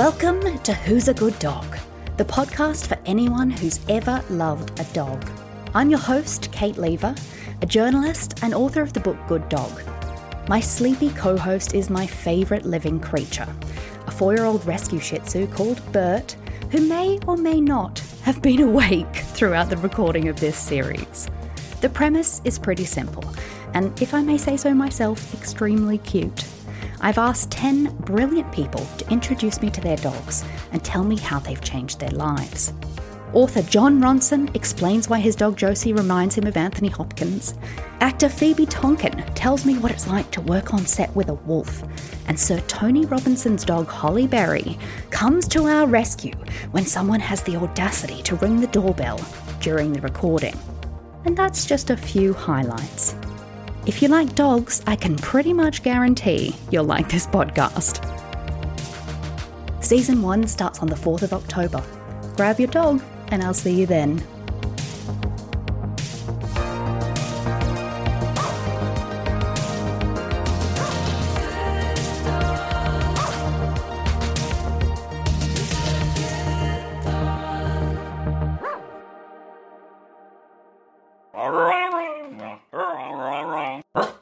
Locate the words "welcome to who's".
0.00-1.08